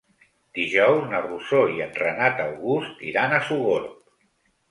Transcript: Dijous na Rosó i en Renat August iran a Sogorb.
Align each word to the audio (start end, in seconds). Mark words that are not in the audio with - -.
Dijous 0.59 1.03
na 1.09 1.19
Rosó 1.25 1.59
i 1.75 1.83
en 1.85 1.93
Renat 1.99 2.41
August 2.45 3.03
iran 3.11 3.35
a 3.35 3.43
Sogorb. 3.51 3.93